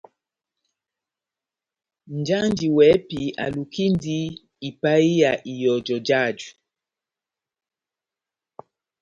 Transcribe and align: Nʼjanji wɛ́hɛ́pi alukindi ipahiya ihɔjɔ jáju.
Nʼjanji 2.17 2.67
wɛ́hɛ́pi 2.75 3.19
alukindi 3.43 4.17
ipahiya 4.67 5.31
ihɔjɔ 5.51 5.97
jáju. 6.07 6.49